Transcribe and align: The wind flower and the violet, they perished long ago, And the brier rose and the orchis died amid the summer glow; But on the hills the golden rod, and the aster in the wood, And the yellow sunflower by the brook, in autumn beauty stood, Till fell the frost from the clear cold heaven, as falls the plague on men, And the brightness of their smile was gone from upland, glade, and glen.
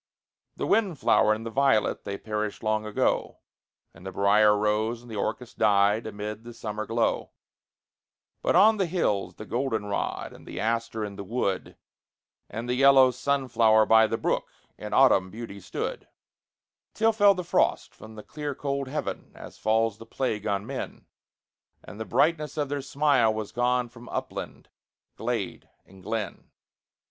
The 0.55 0.65
wind 0.65 0.97
flower 0.97 1.31
and 1.31 1.45
the 1.45 1.51
violet, 1.51 2.05
they 2.05 2.17
perished 2.17 2.63
long 2.63 2.87
ago, 2.87 3.37
And 3.93 4.03
the 4.03 4.11
brier 4.11 4.57
rose 4.57 5.03
and 5.03 5.11
the 5.11 5.15
orchis 5.15 5.53
died 5.53 6.07
amid 6.07 6.43
the 6.43 6.55
summer 6.55 6.87
glow; 6.87 7.29
But 8.41 8.55
on 8.55 8.77
the 8.77 8.87
hills 8.87 9.35
the 9.35 9.45
golden 9.45 9.85
rod, 9.85 10.33
and 10.33 10.47
the 10.47 10.59
aster 10.59 11.05
in 11.05 11.17
the 11.17 11.23
wood, 11.23 11.77
And 12.49 12.67
the 12.67 12.73
yellow 12.73 13.11
sunflower 13.11 13.85
by 13.85 14.07
the 14.07 14.17
brook, 14.17 14.47
in 14.75 14.91
autumn 14.91 15.29
beauty 15.29 15.59
stood, 15.59 16.07
Till 16.95 17.13
fell 17.13 17.35
the 17.35 17.43
frost 17.43 17.93
from 17.93 18.15
the 18.15 18.23
clear 18.23 18.55
cold 18.55 18.87
heaven, 18.87 19.31
as 19.35 19.59
falls 19.59 19.99
the 19.99 20.07
plague 20.07 20.47
on 20.47 20.65
men, 20.65 21.05
And 21.83 21.99
the 21.99 22.05
brightness 22.05 22.57
of 22.57 22.69
their 22.69 22.81
smile 22.81 23.31
was 23.31 23.51
gone 23.51 23.87
from 23.87 24.09
upland, 24.09 24.67
glade, 25.15 25.69
and 25.85 26.01
glen. 26.01 26.49